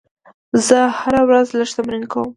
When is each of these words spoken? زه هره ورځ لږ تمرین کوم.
زه 0.67 0.79
هره 0.99 1.21
ورځ 1.27 1.47
لږ 1.59 1.69
تمرین 1.77 2.03
کوم. 2.11 2.29